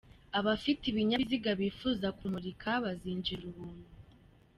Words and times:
Abafite 0.39 0.83
ibinyabiziga 0.87 1.51
bifuza 1.61 2.07
kumurika 2.17 2.69
bazinjirira 2.83 3.45
ubuntu. 3.51 3.87